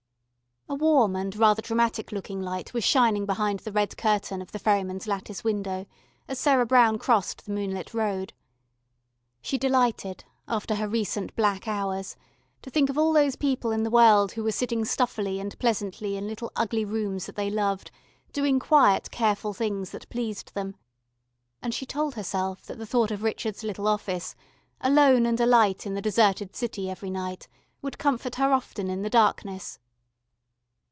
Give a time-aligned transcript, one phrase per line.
[0.69, 4.57] A warm and rather dramatic looking light was shining behind the red curtain of the
[4.57, 5.85] ferryman's lattice window,
[6.29, 8.31] as Sarah Brown crossed the moonlit road.
[9.41, 12.15] She delighted, after her recent black hours,
[12.61, 16.15] to think of all those people in the world who were sitting stuffily and pleasantly
[16.15, 17.91] in little ugly rooms that they loved,
[18.31, 20.77] doing quiet careful things that pleased them.
[21.61, 24.35] And she told herself that the thought of Richard's little office,
[24.79, 27.49] alone and alight in the deserted City every night,
[27.81, 29.77] would comfort her often in the darkness.